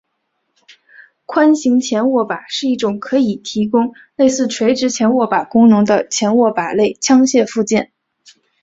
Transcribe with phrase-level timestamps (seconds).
[1.27, 7.91] 宽型前握把是一种可以提供类似垂直前握把功能的前握把类枪械附件。